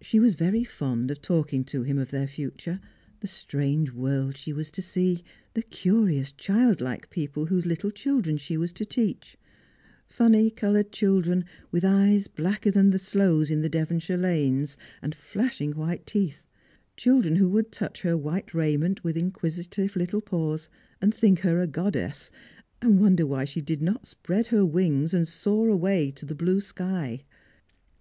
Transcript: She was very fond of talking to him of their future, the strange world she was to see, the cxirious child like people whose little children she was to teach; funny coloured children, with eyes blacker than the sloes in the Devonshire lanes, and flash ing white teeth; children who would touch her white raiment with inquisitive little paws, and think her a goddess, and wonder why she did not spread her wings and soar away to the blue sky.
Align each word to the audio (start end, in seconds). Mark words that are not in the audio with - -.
She 0.00 0.18
was 0.18 0.34
very 0.34 0.64
fond 0.64 1.12
of 1.12 1.22
talking 1.22 1.62
to 1.66 1.84
him 1.84 1.96
of 1.96 2.10
their 2.10 2.26
future, 2.26 2.80
the 3.20 3.28
strange 3.28 3.92
world 3.92 4.36
she 4.36 4.52
was 4.52 4.68
to 4.72 4.82
see, 4.82 5.22
the 5.52 5.62
cxirious 5.62 6.36
child 6.36 6.80
like 6.80 7.08
people 7.08 7.46
whose 7.46 7.64
little 7.64 7.92
children 7.92 8.36
she 8.36 8.56
was 8.56 8.72
to 8.72 8.84
teach; 8.84 9.36
funny 10.08 10.50
coloured 10.50 10.90
children, 10.90 11.44
with 11.70 11.84
eyes 11.84 12.26
blacker 12.26 12.72
than 12.72 12.90
the 12.90 12.98
sloes 12.98 13.48
in 13.48 13.60
the 13.62 13.68
Devonshire 13.68 14.16
lanes, 14.16 14.76
and 15.00 15.14
flash 15.14 15.60
ing 15.60 15.76
white 15.76 16.04
teeth; 16.04 16.48
children 16.96 17.36
who 17.36 17.48
would 17.48 17.70
touch 17.70 18.02
her 18.02 18.16
white 18.16 18.54
raiment 18.54 19.04
with 19.04 19.16
inquisitive 19.16 19.94
little 19.94 20.20
paws, 20.20 20.68
and 21.00 21.14
think 21.14 21.38
her 21.42 21.60
a 21.62 21.68
goddess, 21.68 22.28
and 22.82 22.98
wonder 23.00 23.24
why 23.24 23.44
she 23.44 23.60
did 23.60 23.80
not 23.82 24.04
spread 24.04 24.48
her 24.48 24.64
wings 24.66 25.14
and 25.14 25.28
soar 25.28 25.68
away 25.68 26.10
to 26.10 26.26
the 26.26 26.34
blue 26.34 26.60
sky. 26.60 27.22